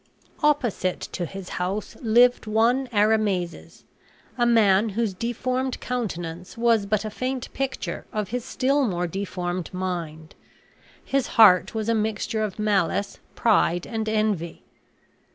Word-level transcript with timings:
Opposite 0.41 0.99
to 1.11 1.27
his 1.27 1.49
house 1.61 1.95
lived 2.01 2.47
one 2.47 2.87
Arimazes, 2.87 3.83
a 4.35 4.47
man 4.47 4.89
whose 4.89 5.13
deformed 5.13 5.79
countenance 5.79 6.57
was 6.57 6.87
but 6.87 7.05
a 7.05 7.11
faint 7.11 7.53
picture 7.53 8.07
of 8.11 8.29
his 8.29 8.43
still 8.43 8.83
more 8.87 9.05
deformed 9.05 9.71
mind. 9.71 10.33
His 11.05 11.27
heart 11.37 11.75
was 11.75 11.87
a 11.87 11.93
mixture 11.93 12.41
of 12.41 12.57
malice, 12.57 13.19
pride, 13.35 13.85
and 13.85 14.09
envy. 14.09 14.63